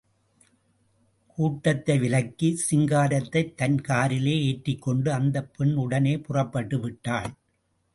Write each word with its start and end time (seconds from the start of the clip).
கூட்டத்தை 1.37 1.99
விலக்கி, 1.99 2.49
சிங்காரத்தை 2.71 3.43
தன் 3.55 3.79
காரிலே 3.81 4.35
ஏற்றிக் 4.43 4.81
கொண்டு 4.81 5.11
அந்த 5.11 5.37
பெண் 5.57 5.75
உடனே 5.75 6.15
புறப்பட்டுவிட்டாள். 6.17 7.31